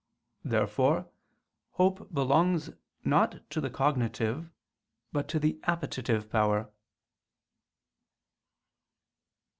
[0.43, 1.11] Therefore
[1.73, 2.71] hope belongs,
[3.05, 4.49] not to the cognitive,
[5.11, 6.71] but to the appetitive power.